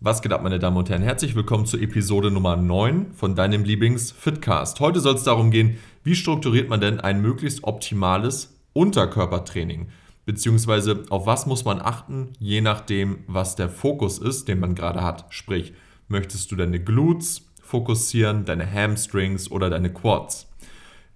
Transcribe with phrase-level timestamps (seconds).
[0.00, 1.02] Was geht ab, meine Damen und Herren?
[1.02, 4.78] Herzlich willkommen zur Episode Nummer 9 von deinem Lieblings-Fitcast.
[4.78, 9.88] Heute soll es darum gehen, wie strukturiert man denn ein möglichst optimales Unterkörpertraining?
[10.24, 15.02] Beziehungsweise auf was muss man achten, je nachdem, was der Fokus ist, den man gerade
[15.02, 15.24] hat.
[15.30, 15.72] Sprich,
[16.06, 20.46] möchtest du deine Glutes fokussieren, deine Hamstrings oder deine Quads?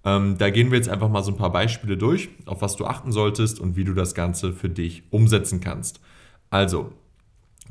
[0.03, 2.85] Ähm, da gehen wir jetzt einfach mal so ein paar Beispiele durch, auf was du
[2.85, 6.01] achten solltest und wie du das Ganze für dich umsetzen kannst.
[6.49, 6.91] Also,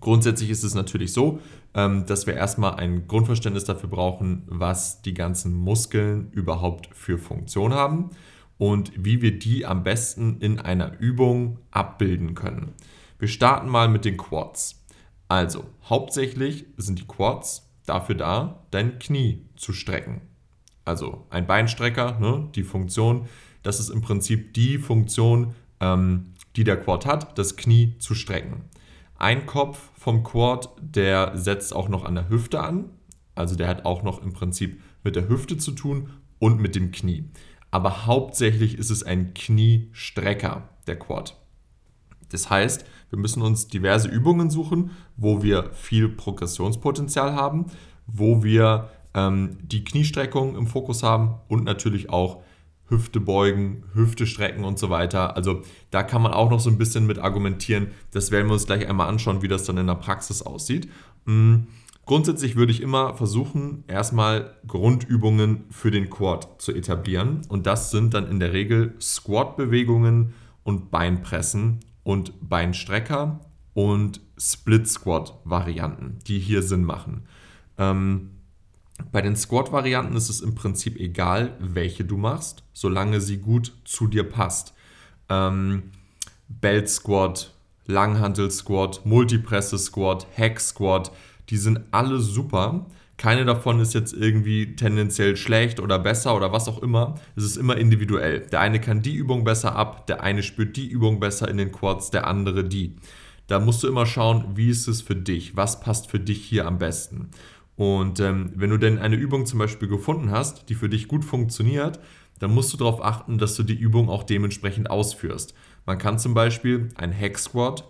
[0.03, 1.39] Grundsätzlich ist es natürlich so,
[1.75, 7.73] ähm, dass wir erstmal ein Grundverständnis dafür brauchen, was die ganzen Muskeln überhaupt für Funktion
[7.73, 8.11] haben
[8.59, 12.73] und wie wir die am besten in einer Übung abbilden können.
[13.21, 14.85] Wir starten mal mit den Quads.
[15.29, 20.21] Also, hauptsächlich sind die Quads dafür da, dein Knie zu strecken.
[20.85, 23.29] Also ein Beinstrecker, ne, die Funktion,
[23.63, 28.65] das ist im Prinzip die Funktion, ähm, die der Quad hat, das Knie zu strecken.
[29.23, 32.87] Ein Kopf vom Quad, der setzt auch noch an der Hüfte an.
[33.37, 36.11] Also der hat auch noch im Prinzip mit der Hüfte zu tun
[36.41, 37.31] und mit dem Knie.
[37.71, 41.37] Aber hauptsächlich ist es ein Kniestrecker, der Quad.
[42.31, 47.67] Das heißt, wir müssen uns diverse Übungen suchen, wo wir viel Progressionspotenzial haben,
[48.09, 52.43] wo wir ähm, die Kniestreckung im Fokus haben und natürlich auch
[52.93, 55.35] Hüfte beugen, Hüfte strecken und so weiter.
[55.35, 57.89] Also da kann man auch noch so ein bisschen mit argumentieren.
[58.13, 60.89] Das werden wir uns gleich einmal anschauen, wie das dann in der Praxis aussieht.
[61.25, 61.67] Mhm.
[62.05, 67.43] Grundsätzlich würde ich immer versuchen, erstmal Grundübungen für den Quad zu etablieren.
[67.49, 70.35] Und das sind dann in der Regel Squat-Bewegungen
[70.65, 73.41] und Beinpressen und Beinstrecker
[73.73, 77.23] und Split-Squat-Varianten, die hier Sinn machen.
[77.79, 78.31] Ähm,
[79.11, 84.07] bei den Squat-Varianten ist es im Prinzip egal, welche du machst, solange sie gut zu
[84.07, 84.75] dir passt.
[85.29, 85.85] Ähm,
[86.49, 87.53] Belt Squat,
[87.87, 91.13] Langhantel Squat, Multipresse Squat, Hack Squat,
[91.49, 92.87] die sind alle super.
[93.17, 97.15] Keine davon ist jetzt irgendwie tendenziell schlecht oder besser oder was auch immer.
[97.37, 98.41] Es ist immer individuell.
[98.41, 101.73] Der eine kann die Übung besser ab, der eine spürt die Übung besser in den
[101.73, 102.97] Quads, der andere die.
[103.47, 106.67] Da musst du immer schauen, wie ist es für dich, was passt für dich hier
[106.67, 107.31] am besten.
[107.77, 111.25] Und ähm, wenn du denn eine Übung zum Beispiel gefunden hast, die für dich gut
[111.25, 112.01] funktioniert,
[112.39, 115.55] dann musst du darauf achten, dass du die Übung auch dementsprechend ausführst.
[115.87, 117.85] Man kann zum Beispiel ein Hack Squat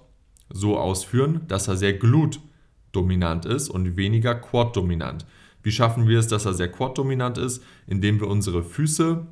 [0.50, 5.24] so ausführen, dass er sehr Glut-dominant ist und weniger Quad-dominant.
[5.62, 7.62] Wie schaffen wir es, dass er sehr Quad-dominant ist?
[7.86, 9.26] Indem wir unsere Füße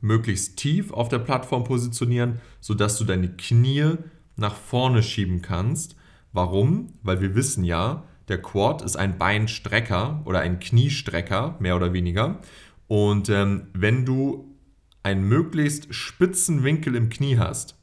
[0.00, 3.94] möglichst tief auf der Plattform positionieren, sodass du deine Knie
[4.36, 5.96] nach vorne schieben kannst.
[6.32, 6.92] Warum?
[7.02, 12.40] Weil wir wissen ja, der Quad ist ein Beinstrecker oder ein Kniestrecker, mehr oder weniger.
[12.86, 14.54] Und ähm, wenn du
[15.02, 17.78] einen möglichst spitzen Winkel im Knie hast,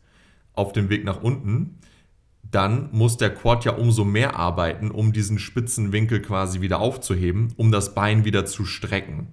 [0.54, 1.80] auf dem Weg nach unten,
[2.50, 7.54] dann muss der Quad ja umso mehr arbeiten, um diesen spitzen Winkel quasi wieder aufzuheben,
[7.56, 9.28] um das Bein wieder zu strecken.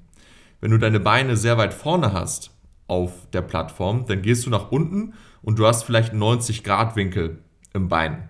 [0.61, 2.53] Wenn du deine Beine sehr weit vorne hast
[2.87, 7.39] auf der Plattform, dann gehst du nach unten und du hast vielleicht 90 Grad Winkel
[7.75, 8.29] im Bein.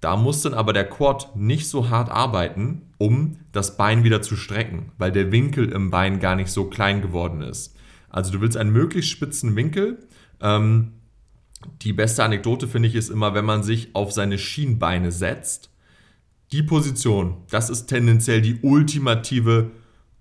[0.00, 4.36] Da muss dann aber der Quad nicht so hart arbeiten, um das Bein wieder zu
[4.36, 7.76] strecken, weil der Winkel im Bein gar nicht so klein geworden ist.
[8.08, 9.98] Also du willst einen möglichst spitzen Winkel.
[10.40, 10.92] Ähm,
[11.82, 15.70] die beste Anekdote finde ich ist immer, wenn man sich auf seine Schienbeine setzt.
[16.52, 19.70] Die Position, das ist tendenziell die ultimative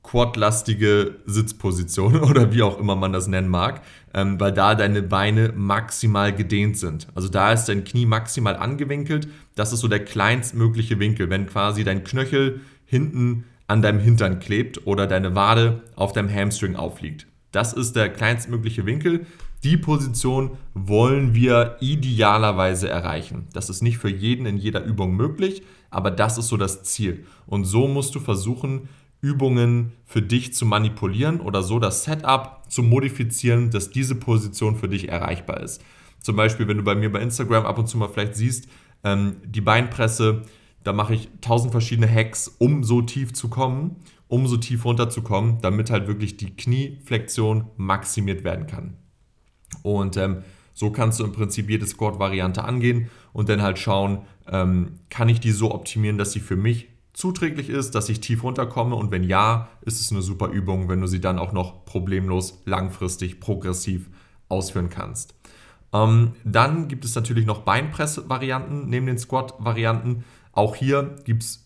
[0.04, 3.82] quadlastige Sitzposition oder wie auch immer man das nennen mag,
[4.14, 7.08] ähm, weil da deine Beine maximal gedehnt sind.
[7.16, 9.28] Also da ist dein Knie maximal angewinkelt.
[9.56, 14.88] Das ist so der kleinstmögliche Winkel, wenn quasi dein Knöchel hinten an deinem Hintern klebt
[14.88, 17.28] oder deine Wade auf deinem Hamstring aufliegt.
[17.52, 19.26] Das ist der kleinstmögliche Winkel.
[19.64, 23.48] Die Position wollen wir idealerweise erreichen.
[23.54, 27.26] Das ist nicht für jeden in jeder Übung möglich, aber das ist so das Ziel.
[27.46, 28.88] Und so musst du versuchen,
[29.22, 34.88] Übungen für dich zu manipulieren oder so das Setup zu modifizieren, dass diese Position für
[34.88, 35.84] dich erreichbar ist.
[36.22, 38.68] Zum Beispiel, wenn du bei mir bei Instagram ab und zu mal vielleicht siehst,
[39.04, 40.44] ähm, die Beinpresse,
[40.84, 43.98] da mache ich tausend verschiedene Hacks, um so tief zu kommen,
[44.28, 48.98] um so tief runterzukommen, damit halt wirklich die Knieflexion maximiert werden kann.
[49.82, 50.44] Und ähm,
[50.74, 55.40] so kannst du im Prinzip jede Squat-Variante angehen und dann halt schauen, ähm, kann ich
[55.40, 56.88] die so optimieren, dass sie für mich
[57.20, 61.02] zuträglich ist, dass ich tief runterkomme und wenn ja, ist es eine super Übung, wenn
[61.02, 64.10] du sie dann auch noch problemlos langfristig progressiv
[64.48, 65.36] ausführen kannst.
[65.92, 70.24] Ähm, dann gibt es natürlich noch Beinpress-Varianten neben den Squat-Varianten.
[70.54, 71.66] Auch hier gibt es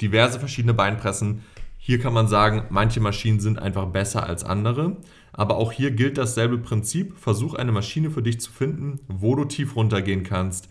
[0.00, 1.42] diverse verschiedene Beinpressen.
[1.76, 4.96] Hier kann man sagen, manche Maschinen sind einfach besser als andere.
[5.32, 7.18] Aber auch hier gilt dasselbe Prinzip.
[7.18, 10.70] Versuch eine Maschine für dich zu finden, wo du tief runtergehen kannst.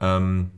[0.00, 0.52] Ähm,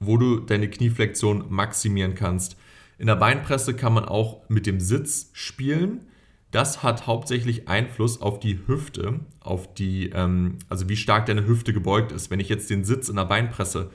[0.00, 2.56] wo du deine Knieflexion maximieren kannst.
[2.98, 6.06] In der Beinpresse kann man auch mit dem Sitz spielen.
[6.50, 11.72] Das hat hauptsächlich Einfluss auf die Hüfte, auf die, ähm, also wie stark deine Hüfte
[11.72, 12.30] gebeugt ist.
[12.30, 13.90] Wenn ich jetzt den Sitz in der Beinpresse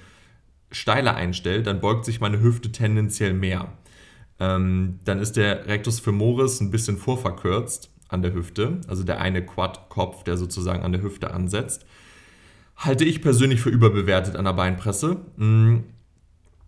[0.71, 3.73] steiler einstelle, dann beugt sich meine Hüfte tendenziell mehr.
[4.39, 9.45] Ähm, dann ist der Rectus femoris ein bisschen vorverkürzt an der Hüfte, also der eine
[9.45, 11.85] Quad-Kopf, der sozusagen an der Hüfte ansetzt.
[12.81, 15.17] Halte ich persönlich für überbewertet an der Beinpresse.
[15.37, 15.83] Hm,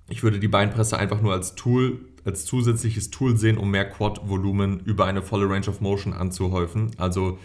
[0.10, 4.82] ich würde die Beinpresse einfach nur als Tool, als zusätzliches Tool sehen, um mehr Quad-Volumen
[4.82, 6.92] über eine volle Range of Motion anzuhäufen.
[6.98, 7.40] Also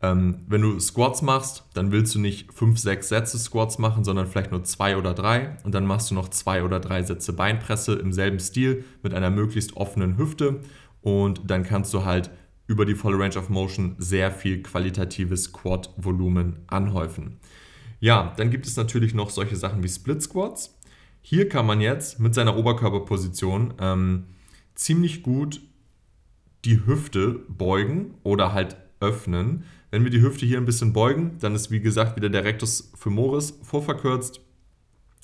[0.00, 4.26] ähm, wenn du Squats machst, dann willst du nicht 5, 6 Sätze Squats machen, sondern
[4.26, 7.96] vielleicht nur 2 oder 3 und dann machst du noch 2 oder 3 Sätze Beinpresse
[7.96, 10.60] im selben Stil mit einer möglichst offenen Hüfte
[11.02, 12.30] und dann kannst du halt
[12.66, 17.38] über die volle Range of Motion sehr viel qualitatives Quad-Volumen anhäufen.
[18.06, 20.78] Ja, dann gibt es natürlich noch solche Sachen wie Split Squats.
[21.22, 24.26] Hier kann man jetzt mit seiner Oberkörperposition ähm,
[24.76, 25.60] ziemlich gut
[26.64, 29.64] die Hüfte beugen oder halt öffnen.
[29.90, 32.92] Wenn wir die Hüfte hier ein bisschen beugen, dann ist wie gesagt wieder der Rectus
[32.94, 34.40] femoris vorverkürzt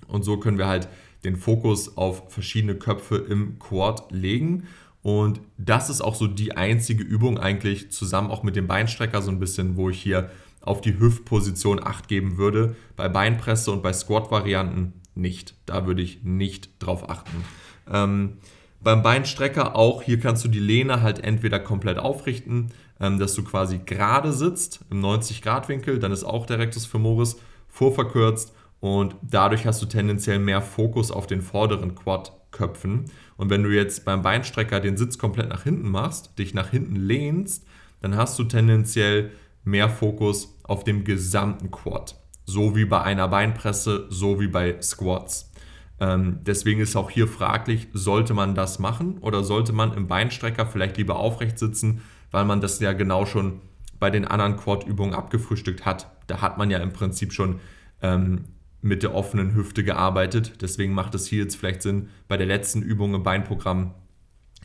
[0.09, 0.89] und so können wir halt
[1.23, 4.65] den Fokus auf verschiedene Köpfe im Quad legen
[5.03, 9.31] und das ist auch so die einzige Übung eigentlich, zusammen auch mit dem Beinstrecker so
[9.31, 10.33] ein bisschen, wo ich hier
[10.63, 12.77] auf die Hüftposition Acht geben würde.
[12.97, 15.55] Bei Beinpresse und bei Squat-Varianten nicht.
[15.67, 17.45] Da würde ich nicht drauf achten.
[17.91, 18.39] Ähm,
[18.81, 23.45] beim Beinstrecker auch, hier kannst du die Lehne halt entweder komplett aufrichten, ähm, dass du
[23.45, 27.37] quasi gerade sitzt im 90-Grad-Winkel, dann ist auch der Rectus femoris
[27.69, 33.05] vorverkürzt und dadurch hast du tendenziell mehr Fokus auf den vorderen Quad-Köpfen.
[33.37, 36.97] Und wenn du jetzt beim Beinstrecker den Sitz komplett nach hinten machst, dich nach hinten
[36.97, 37.65] lehnst,
[38.01, 39.31] dann hast du tendenziell
[39.65, 42.17] mehr Fokus auf dem gesamten Quad.
[42.45, 45.53] So wie bei einer Beinpresse, so wie bei Squats.
[46.01, 50.67] Ähm, deswegen ist auch hier fraglich, sollte man das machen oder sollte man im Beinstrecker
[50.67, 53.61] vielleicht lieber aufrecht sitzen, weil man das ja genau schon
[54.01, 56.11] bei den anderen Quad-Übungen abgefrühstückt hat.
[56.27, 57.61] Da hat man ja im Prinzip schon
[58.03, 58.47] ähm,
[58.81, 60.61] mit der offenen Hüfte gearbeitet.
[60.61, 63.95] Deswegen macht es hier jetzt vielleicht Sinn, bei der letzten Übung im Beinprogramm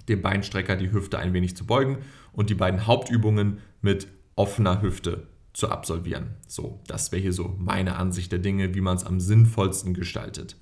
[0.09, 1.99] dem Beinstrecker die Hüfte ein wenig zu beugen
[2.31, 6.35] und die beiden Hauptübungen mit offener Hüfte zu absolvieren.
[6.47, 10.55] So, das wäre hier so meine Ansicht der Dinge, wie man es am sinnvollsten gestaltet.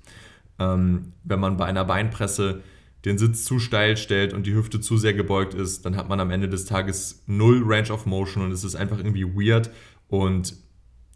[0.58, 2.62] Ähm, wenn man bei einer Beinpresse
[3.04, 6.18] den Sitz zu steil stellt und die Hüfte zu sehr gebeugt ist, dann hat man
[6.18, 9.70] am Ende des Tages null Range of Motion und es ist einfach irgendwie weird
[10.08, 10.56] und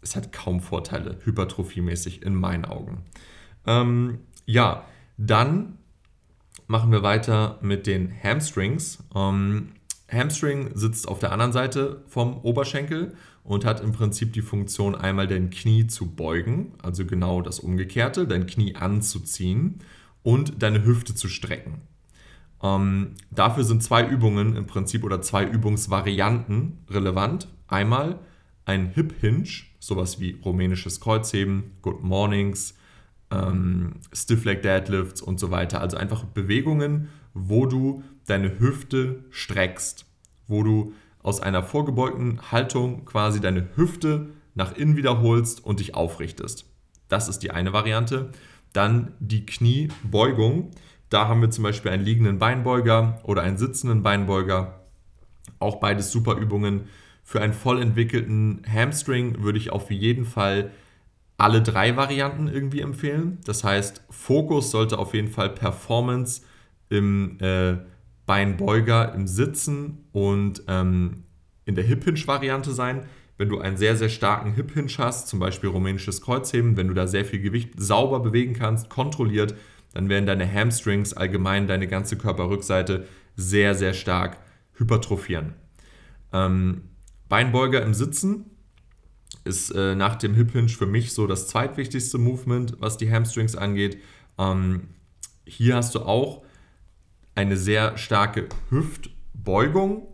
[0.01, 3.03] es hat kaum Vorteile, hypertrophiemäßig in meinen Augen.
[3.65, 4.85] Ähm, ja,
[5.17, 5.77] dann
[6.67, 9.03] machen wir weiter mit den Hamstrings.
[9.13, 9.73] Ähm,
[10.11, 13.13] Hamstring sitzt auf der anderen Seite vom Oberschenkel
[13.43, 18.27] und hat im Prinzip die Funktion, einmal dein Knie zu beugen, also genau das Umgekehrte,
[18.27, 19.79] dein Knie anzuziehen
[20.23, 21.81] und deine Hüfte zu strecken.
[22.61, 27.47] Ähm, dafür sind zwei Übungen im Prinzip oder zwei Übungsvarianten relevant.
[27.67, 28.19] Einmal
[28.65, 29.49] ein Hip Hinge,
[29.79, 32.75] sowas wie rumänisches Kreuzheben, Good Mornings,
[33.31, 35.81] ähm, Stiff Leg Deadlifts und so weiter.
[35.81, 40.05] Also einfach Bewegungen, wo du deine Hüfte streckst,
[40.47, 40.93] wo du
[41.23, 46.65] aus einer vorgebeugten Haltung quasi deine Hüfte nach innen wiederholst und dich aufrichtest.
[47.07, 48.31] Das ist die eine Variante.
[48.73, 50.71] Dann die Kniebeugung.
[51.09, 54.81] Da haben wir zum Beispiel einen liegenden Beinbeuger oder einen sitzenden Beinbeuger.
[55.59, 56.87] Auch beides super Übungen,
[57.23, 60.71] für einen voll entwickelten Hamstring würde ich auf jeden Fall
[61.41, 63.39] alle drei Varianten irgendwie empfehlen.
[63.45, 66.43] Das heißt, Fokus sollte auf jeden Fall Performance
[66.89, 67.77] im äh,
[68.27, 71.23] Beinbeuger, im Sitzen und ähm,
[71.65, 73.05] in der Hip-Hinge-Variante sein.
[73.37, 77.07] Wenn du einen sehr, sehr starken Hip-Hinge hast, zum Beispiel rumänisches Kreuzheben, wenn du da
[77.07, 79.55] sehr viel Gewicht sauber bewegen kannst, kontrolliert,
[79.93, 84.37] dann werden deine Hamstrings, allgemein deine ganze Körperrückseite, sehr, sehr stark
[84.75, 85.55] hypertrophieren.
[86.31, 86.83] Ähm,
[87.29, 88.50] Beinbeuger im Sitzen
[89.43, 93.55] ist äh, nach dem Hip Hinge für mich so das zweitwichtigste Movement, was die Hamstrings
[93.55, 93.97] angeht.
[94.37, 94.89] Ähm,
[95.45, 96.43] hier hast du auch
[97.35, 100.07] eine sehr starke Hüftbeugung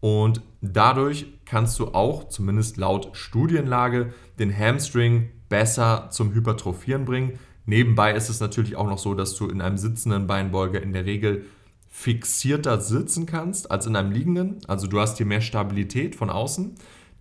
[0.00, 7.38] und dadurch kannst du auch, zumindest laut Studienlage, den Hamstring besser zum Hypertrophieren bringen.
[7.66, 11.06] Nebenbei ist es natürlich auch noch so, dass du in einem sitzenden Beinbeuger in der
[11.06, 11.44] Regel
[11.88, 14.58] fixierter sitzen kannst als in einem liegenden.
[14.66, 16.74] Also du hast hier mehr Stabilität von außen,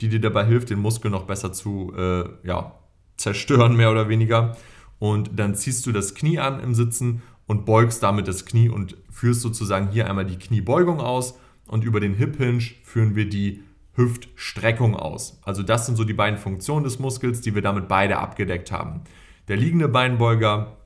[0.03, 2.75] die dir dabei hilft, den Muskel noch besser zu äh, ja,
[3.15, 4.57] zerstören, mehr oder weniger.
[4.99, 8.97] Und dann ziehst du das Knie an im Sitzen und beugst damit das Knie und
[9.09, 13.63] führst sozusagen hier einmal die Kniebeugung aus und über den Hip Hinge führen wir die
[13.95, 15.39] Hüftstreckung aus.
[15.43, 19.01] Also das sind so die beiden Funktionen des Muskels, die wir damit beide abgedeckt haben.
[19.47, 20.77] Der liegende Beinbeuger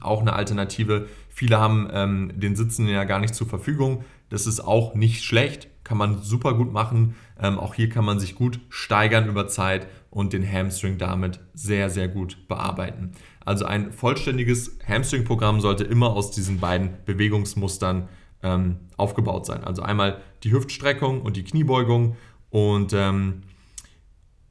[0.00, 1.08] auch eine Alternative.
[1.28, 4.04] Viele haben ähm, den Sitzen ja gar nicht zur Verfügung.
[4.28, 7.14] Das ist auch nicht schlecht, kann man super gut machen.
[7.40, 11.90] Ähm, auch hier kann man sich gut steigern über Zeit und den Hamstring damit sehr,
[11.90, 13.12] sehr gut bearbeiten.
[13.44, 18.08] Also ein vollständiges Hamstring-Programm sollte immer aus diesen beiden Bewegungsmustern
[18.42, 19.64] ähm, aufgebaut sein.
[19.64, 22.16] Also einmal die Hüftstreckung und die Kniebeugung
[22.50, 23.42] und ähm,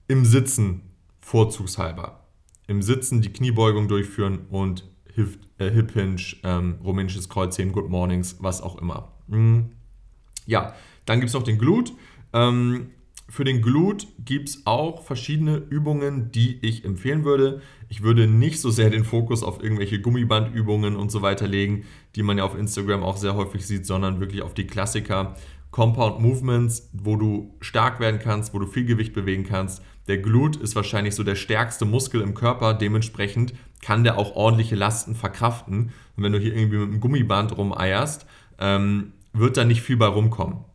[0.07, 0.81] im Sitzen
[1.21, 2.25] vorzugshalber.
[2.67, 8.37] Im Sitzen die Kniebeugung durchführen und Hip, äh, Hip Hinge, ähm, rumänisches Kreuzheben, Good Mornings,
[8.39, 9.13] was auch immer.
[9.27, 9.71] Mhm.
[10.45, 10.73] Ja,
[11.05, 11.93] dann gibt es noch den Glut.
[12.33, 12.91] Ähm,
[13.31, 17.61] für den Glut gibt es auch verschiedene Übungen, die ich empfehlen würde.
[17.87, 22.23] Ich würde nicht so sehr den Fokus auf irgendwelche Gummibandübungen und so weiter legen, die
[22.23, 25.37] man ja auf Instagram auch sehr häufig sieht, sondern wirklich auf die Klassiker
[25.71, 29.81] Compound Movements, wo du stark werden kannst, wo du viel Gewicht bewegen kannst.
[30.09, 34.75] Der Glut ist wahrscheinlich so der stärkste Muskel im Körper, dementsprechend kann der auch ordentliche
[34.75, 35.91] Lasten verkraften.
[36.17, 38.25] Und wenn du hier irgendwie mit einem Gummiband rumeierst,
[38.59, 40.65] ähm, wird da nicht viel bei rumkommen.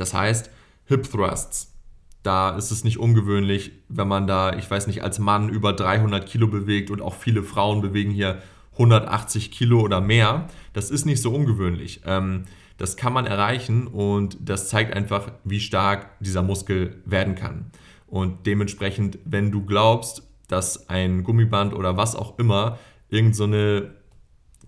[0.00, 0.50] Das heißt,
[0.86, 1.74] Hip Thrusts.
[2.22, 6.26] Da ist es nicht ungewöhnlich, wenn man da, ich weiß nicht, als Mann über 300
[6.26, 10.48] Kilo bewegt und auch viele Frauen bewegen hier 180 Kilo oder mehr.
[10.72, 12.00] Das ist nicht so ungewöhnlich.
[12.06, 12.44] Ähm,
[12.76, 17.70] das kann man erreichen und das zeigt einfach, wie stark dieser Muskel werden kann.
[18.06, 22.78] Und dementsprechend, wenn du glaubst, dass ein Gummiband oder was auch immer
[23.10, 23.97] irgendeine so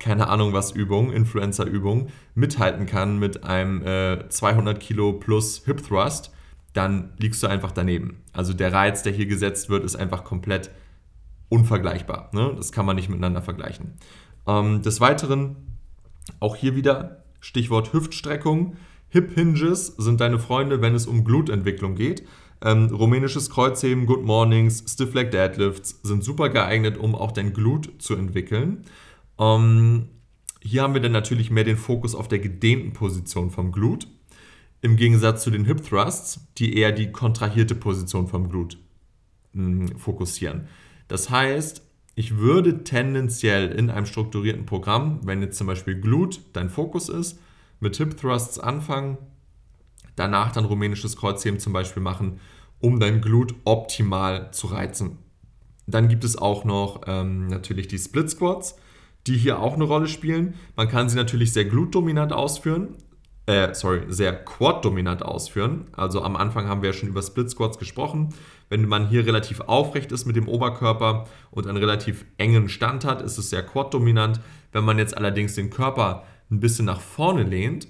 [0.01, 6.33] keine Ahnung was Übung, Influencer-Übung, mithalten kann mit einem äh, 200 Kilo plus Hip Thrust,
[6.73, 8.23] dann liegst du einfach daneben.
[8.33, 10.71] Also der Reiz, der hier gesetzt wird, ist einfach komplett
[11.49, 12.31] unvergleichbar.
[12.33, 12.53] Ne?
[12.57, 13.95] Das kann man nicht miteinander vergleichen.
[14.47, 15.57] Ähm, des Weiteren,
[16.41, 18.77] auch hier wieder Stichwort Hüftstreckung.
[19.09, 22.27] Hip Hinges sind deine Freunde, wenn es um Glutentwicklung geht.
[22.63, 27.91] Ähm, rumänisches Kreuzheben, Good Mornings, Stiff Leg Deadlifts sind super geeignet, um auch dein Glut
[27.99, 28.85] zu entwickeln.
[29.41, 30.09] Ähm,
[30.61, 34.07] hier haben wir dann natürlich mehr den Fokus auf der gedehnten Position vom Glut,
[34.83, 38.79] im Gegensatz zu den Hip Thrusts, die eher die kontrahierte Position vom Glut
[39.53, 40.69] mh, hm, fokussieren.
[41.09, 41.83] Das heißt,
[42.15, 47.41] ich würde tendenziell in einem strukturierten Programm, wenn jetzt zum Beispiel Glut dein Fokus ist,
[47.81, 49.17] mit Hip Thrusts anfangen,
[50.17, 52.41] danach dann rumänisches Kreuzheben zum Beispiel machen,
[52.79, 55.19] um dein Glut optimal zu reizen.
[55.87, 58.77] Dann gibt es auch noch ähm, natürlich die Split Squats
[59.27, 60.55] die hier auch eine Rolle spielen.
[60.77, 62.97] Man kann sie natürlich sehr glutdominant ausführen,
[63.47, 65.87] äh, sorry, sehr quad-dominant ausführen.
[65.93, 68.33] Also am Anfang haben wir ja schon über Split Squats gesprochen.
[68.69, 73.23] Wenn man hier relativ aufrecht ist mit dem Oberkörper und einen relativ engen Stand hat,
[73.23, 74.41] ist es sehr quad-dominant.
[74.71, 77.89] Wenn man jetzt allerdings den Körper ein bisschen nach vorne lehnt,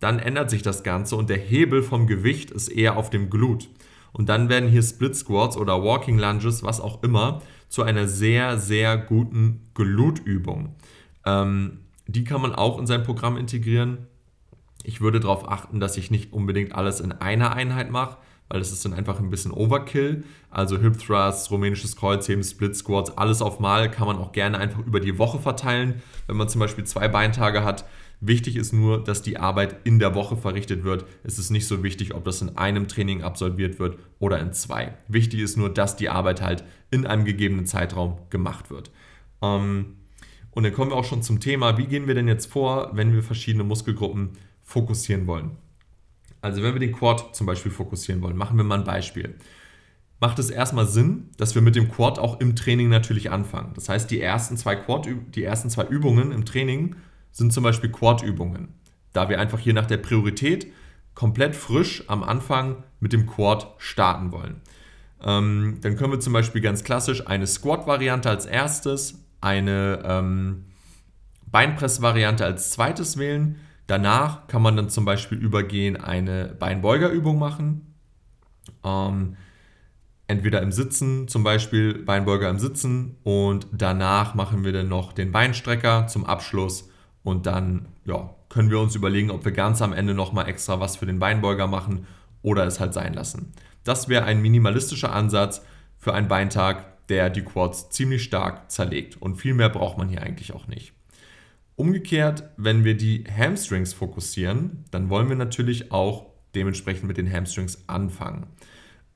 [0.00, 3.68] dann ändert sich das Ganze und der Hebel vom Gewicht ist eher auf dem Glut.
[4.12, 8.58] Und dann werden hier Split Squats oder Walking Lunges, was auch immer, zu einer sehr,
[8.58, 10.74] sehr guten Glutübung.
[11.24, 14.06] Ähm, die kann man auch in sein Programm integrieren.
[14.82, 18.16] Ich würde darauf achten, dass ich nicht unbedingt alles in einer Einheit mache,
[18.48, 20.24] weil das ist dann einfach ein bisschen Overkill.
[20.50, 24.78] Also Hip Thrusts, rumänisches Kreuzheben, Split Squats, alles auf Mal kann man auch gerne einfach
[24.78, 26.00] über die Woche verteilen.
[26.26, 27.84] Wenn man zum Beispiel zwei Beintage hat,
[28.20, 31.06] Wichtig ist nur, dass die Arbeit in der Woche verrichtet wird.
[31.22, 34.94] Es ist nicht so wichtig, ob das in einem Training absolviert wird oder in zwei.
[35.06, 38.90] Wichtig ist nur, dass die Arbeit halt in einem gegebenen Zeitraum gemacht wird.
[39.40, 39.96] Ähm,
[40.50, 43.12] und dann kommen wir auch schon zum Thema, wie gehen wir denn jetzt vor, wenn
[43.12, 44.30] wir verschiedene Muskelgruppen
[44.64, 45.52] fokussieren wollen.
[46.40, 49.36] Also wenn wir den Quad zum Beispiel fokussieren wollen, machen wir mal ein Beispiel.
[50.20, 53.72] Macht es erstmal Sinn, dass wir mit dem Quad auch im Training natürlich anfangen.
[53.74, 56.96] Das heißt, die ersten zwei, Quad, die ersten zwei Übungen im Training
[57.38, 58.74] sind zum Beispiel Quad-Übungen.
[59.12, 60.66] Da wir einfach hier nach der Priorität
[61.14, 64.60] komplett frisch am Anfang mit dem Quad starten wollen.
[65.22, 70.64] Ähm, dann können wir zum Beispiel ganz klassisch eine Squat-Variante als erstes, eine ähm,
[71.46, 73.56] Beinpress-Variante als zweites wählen.
[73.86, 77.94] Danach kann man dann zum Beispiel übergehen, eine Beinbeugerübung machen.
[78.84, 79.36] Ähm,
[80.26, 85.32] entweder im Sitzen, zum Beispiel Beinbeuger im Sitzen und danach machen wir dann noch den
[85.32, 86.90] Beinstrecker zum Abschluss
[87.22, 90.96] und dann ja, können wir uns überlegen, ob wir ganz am Ende nochmal extra was
[90.96, 92.06] für den Beinbeuger machen
[92.42, 93.52] oder es halt sein lassen.
[93.84, 95.62] Das wäre ein minimalistischer Ansatz
[95.96, 99.20] für einen Beintag, der die Quads ziemlich stark zerlegt.
[99.20, 100.92] Und viel mehr braucht man hier eigentlich auch nicht.
[101.76, 107.84] Umgekehrt, wenn wir die Hamstrings fokussieren, dann wollen wir natürlich auch dementsprechend mit den Hamstrings
[107.86, 108.46] anfangen.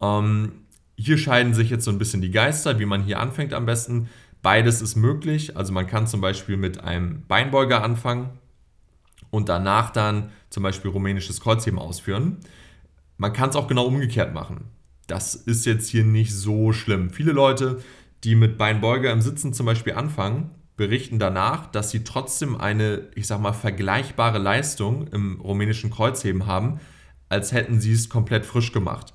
[0.00, 0.52] Ähm,
[0.96, 4.08] hier scheiden sich jetzt so ein bisschen die Geister, wie man hier anfängt am besten.
[4.42, 5.56] Beides ist möglich.
[5.56, 8.30] Also man kann zum Beispiel mit einem Beinbeuger anfangen
[9.30, 12.38] und danach dann zum Beispiel rumänisches Kreuzheben ausführen.
[13.16, 14.64] Man kann es auch genau umgekehrt machen.
[15.06, 17.10] Das ist jetzt hier nicht so schlimm.
[17.10, 17.82] Viele Leute,
[18.24, 23.26] die mit Beinbeuger im Sitzen zum Beispiel anfangen, berichten danach, dass sie trotzdem eine, ich
[23.26, 26.80] sag mal, vergleichbare Leistung im rumänischen Kreuzheben haben,
[27.28, 29.14] als hätten sie es komplett frisch gemacht.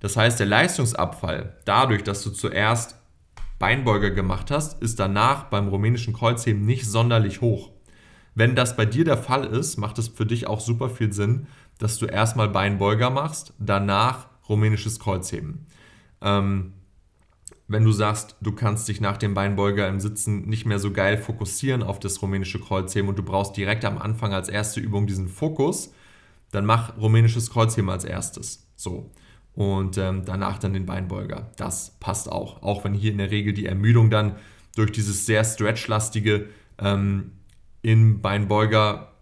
[0.00, 2.96] Das heißt, der Leistungsabfall, dadurch, dass du zuerst
[3.62, 7.70] Beinbeuger gemacht hast, ist danach beim rumänischen Kreuzheben nicht sonderlich hoch.
[8.34, 11.46] Wenn das bei dir der Fall ist, macht es für dich auch super viel Sinn,
[11.78, 15.68] dass du erstmal Beinbeuger machst, danach rumänisches Kreuzheben.
[16.20, 16.72] Ähm,
[17.68, 21.16] wenn du sagst, du kannst dich nach dem Beinbeuger im Sitzen nicht mehr so geil
[21.16, 25.28] fokussieren auf das rumänische Kreuzheben und du brauchst direkt am Anfang als erste Übung diesen
[25.28, 25.94] Fokus,
[26.50, 28.66] dann mach rumänisches Kreuzheben als erstes.
[28.74, 29.12] So.
[29.54, 31.50] Und ähm, danach dann den Beinbeuger.
[31.56, 32.62] Das passt auch.
[32.62, 34.36] Auch wenn hier in der Regel die Ermüdung dann
[34.76, 36.46] durch dieses sehr stretchlastige
[36.78, 37.32] ähm,
[37.82, 39.12] im Beinbeuger,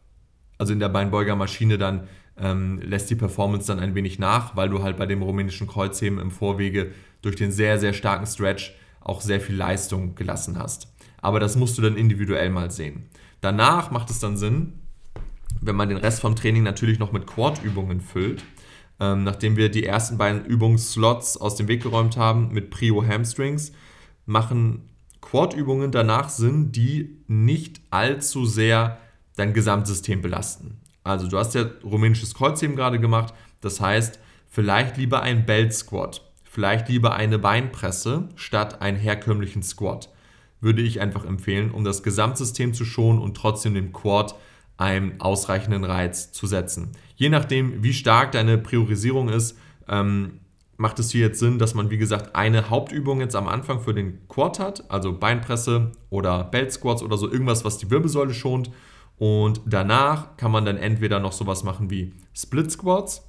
[0.58, 2.06] also in der Beinbeugermaschine dann
[2.38, 6.18] ähm, lässt die Performance dann ein wenig nach, weil du halt bei dem rumänischen Kreuzheben
[6.18, 10.92] im Vorwege durch den sehr, sehr starken Stretch auch sehr viel Leistung gelassen hast.
[11.20, 13.08] Aber das musst du dann individuell mal sehen.
[13.40, 14.74] Danach macht es dann Sinn,
[15.60, 18.44] wenn man den Rest vom Training natürlich noch mit Quad-Übungen füllt,
[19.00, 23.72] ähm, nachdem wir die ersten beiden Übungsslots aus dem Weg geräumt haben mit Prio Hamstrings,
[24.26, 24.88] machen
[25.20, 28.98] Quad-Übungen danach Sinn, die nicht allzu sehr
[29.36, 30.80] dein Gesamtsystem belasten.
[31.02, 36.22] Also du hast ja rumänisches Kreuzheben gerade gemacht, das heißt vielleicht lieber ein Belt Squat,
[36.44, 40.10] vielleicht lieber eine Beinpresse statt einen herkömmlichen Squat.
[40.60, 44.34] Würde ich einfach empfehlen, um das Gesamtsystem zu schonen und trotzdem dem Quad
[44.80, 46.92] einen ausreichenden Reiz zu setzen.
[47.14, 49.58] Je nachdem, wie stark deine Priorisierung ist,
[49.88, 50.40] ähm,
[50.78, 53.92] macht es hier jetzt Sinn, dass man, wie gesagt, eine Hauptübung jetzt am Anfang für
[53.92, 58.70] den Quad hat, also Beinpresse oder Belt Squats oder so irgendwas, was die Wirbelsäule schont.
[59.18, 63.28] Und danach kann man dann entweder noch sowas machen wie Split Squats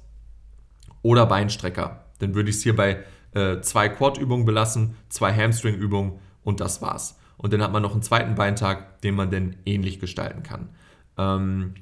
[1.02, 2.06] oder Beinstrecker.
[2.20, 3.04] Dann würde ich es hier bei
[3.34, 7.18] äh, zwei Quad-Übungen belassen, zwei Hamstring-Übungen und das war's.
[7.36, 10.70] Und dann hat man noch einen zweiten Beintag, den man dann ähnlich gestalten kann.
[11.18, 11.74] Ähm,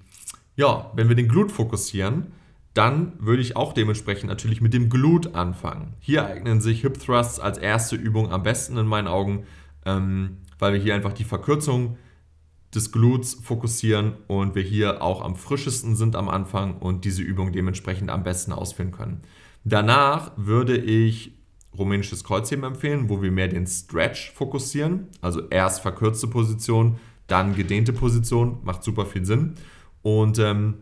[0.56, 2.32] ja, wenn wir den Glut fokussieren,
[2.74, 5.94] dann würde ich auch dementsprechend natürlich mit dem Glut anfangen.
[5.98, 9.44] Hier eignen sich Hip Thrusts als erste Übung am besten in meinen Augen,
[9.84, 11.96] ähm, weil wir hier einfach die Verkürzung
[12.74, 17.52] des Gluts fokussieren und wir hier auch am frischesten sind am Anfang und diese Übung
[17.52, 19.22] dementsprechend am besten ausführen können.
[19.64, 21.32] Danach würde ich
[21.76, 26.98] rumänisches Kreuzheben empfehlen, wo wir mehr den Stretch fokussieren, also erst verkürzte Position,
[27.30, 29.54] dann gedehnte Position, macht super viel Sinn.
[30.02, 30.74] Und ähm,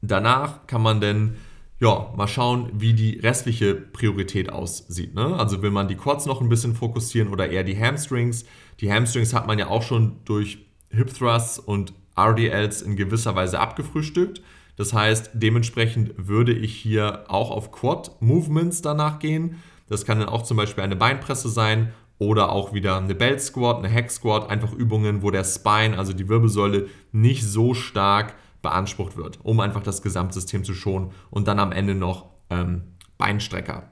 [0.00, 1.36] danach kann man dann
[1.80, 5.14] ja, mal schauen, wie die restliche Priorität aussieht.
[5.14, 5.36] Ne?
[5.36, 8.44] Also will man die Quads noch ein bisschen fokussieren oder eher die Hamstrings.
[8.80, 10.58] Die Hamstrings hat man ja auch schon durch
[10.90, 14.42] Hip Thrusts und RDLs in gewisser Weise abgefrühstückt.
[14.76, 19.56] Das heißt, dementsprechend würde ich hier auch auf Quad Movements danach gehen.
[19.88, 23.78] Das kann dann auch zum Beispiel eine Beinpresse sein oder auch wieder eine Belt Squat,
[23.78, 29.16] eine Hack Squat, einfach Übungen, wo der Spine, also die Wirbelsäule, nicht so stark beansprucht
[29.16, 32.82] wird, um einfach das Gesamtsystem zu schonen und dann am Ende noch ähm,
[33.18, 33.90] Beinstrecker.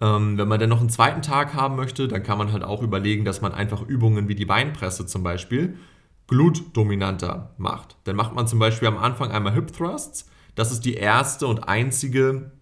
[0.00, 2.82] Ähm, wenn man dann noch einen zweiten Tag haben möchte, dann kann man halt auch
[2.82, 5.76] überlegen, dass man einfach Übungen wie die Beinpresse zum Beispiel
[6.28, 7.96] glutdominanter macht.
[8.04, 10.28] Dann macht man zum Beispiel am Anfang einmal Hip Thrusts.
[10.54, 12.52] Das ist die erste und einzige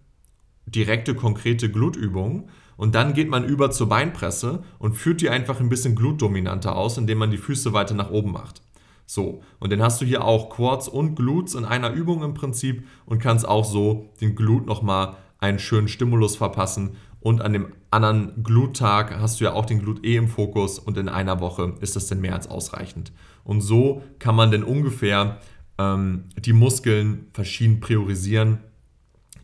[0.65, 2.49] direkte, konkrete Glutübung.
[2.77, 6.97] Und dann geht man über zur Beinpresse und führt die einfach ein bisschen glutdominanter aus,
[6.97, 8.61] indem man die Füße weiter nach oben macht.
[9.05, 12.87] So, und dann hast du hier auch Quads und Glutes in einer Übung im Prinzip
[13.05, 16.97] und kannst auch so den Glut nochmal einen schönen Stimulus verpassen.
[17.19, 20.97] Und an dem anderen Gluttag hast du ja auch den Glut eh im Fokus und
[20.97, 23.11] in einer Woche ist das dann mehr als ausreichend.
[23.43, 25.39] Und so kann man dann ungefähr
[25.77, 28.59] ähm, die Muskeln verschieden priorisieren,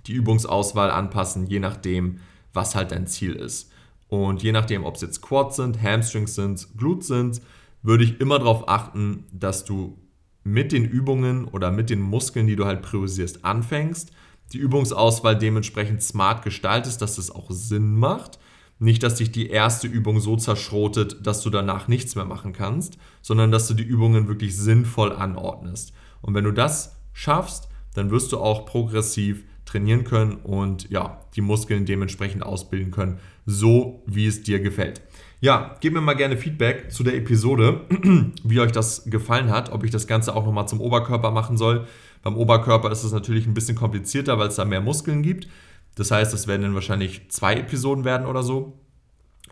[0.08, 2.20] die Übungsauswahl anpassen, je nachdem,
[2.54, 3.72] was halt dein Ziel ist.
[4.08, 7.42] Und je nachdem, ob es jetzt Quads sind, Hamstrings sind, Glutes sind,
[7.82, 9.98] würde ich immer darauf achten, dass du
[10.44, 14.12] mit den Übungen oder mit den Muskeln, die du halt priorisierst, anfängst,
[14.54, 18.40] die Übungsauswahl dementsprechend smart gestaltest, dass es auch Sinn macht.
[18.80, 22.98] Nicht, dass dich die erste Übung so zerschrotet, dass du danach nichts mehr machen kannst,
[23.22, 25.94] sondern dass du die Übungen wirklich sinnvoll anordnest.
[26.22, 31.42] Und wenn du das schaffst, dann wirst du auch progressiv trainieren können und ja, die
[31.42, 35.02] Muskeln dementsprechend ausbilden können, so wie es dir gefällt.
[35.40, 37.82] Ja, gebt mir mal gerne Feedback zu der Episode,
[38.44, 41.88] wie euch das gefallen hat, ob ich das Ganze auch nochmal zum Oberkörper machen soll.
[42.22, 45.48] Beim Oberkörper ist es natürlich ein bisschen komplizierter, weil es da mehr Muskeln gibt.
[45.96, 48.78] Das heißt, es werden dann wahrscheinlich zwei Episoden werden oder so.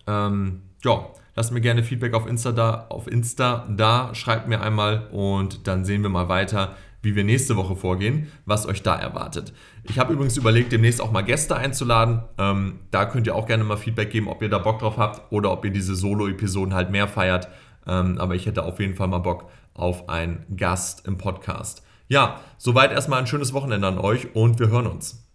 [0.06, 5.08] Ähm, ja, lasst mir gerne Feedback auf Insta da, auf Insta da, schreibt mir einmal
[5.12, 9.54] und dann sehen wir mal weiter, wie wir nächste Woche vorgehen, was euch da erwartet.
[9.84, 12.24] Ich habe übrigens überlegt, demnächst auch mal Gäste einzuladen.
[12.38, 15.32] Ähm, da könnt ihr auch gerne mal Feedback geben, ob ihr da Bock drauf habt
[15.32, 17.48] oder ob ihr diese Solo-Episoden halt mehr feiert.
[17.88, 21.84] Ähm, aber ich hätte auf jeden Fall mal Bock auf einen Gast im Podcast.
[22.08, 25.29] Ja, soweit erstmal ein schönes Wochenende an euch und wir hören uns.